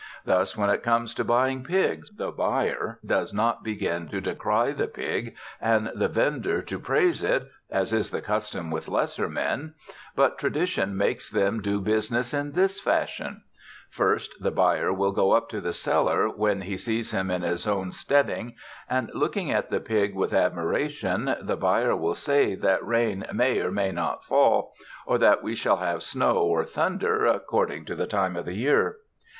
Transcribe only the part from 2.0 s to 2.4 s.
the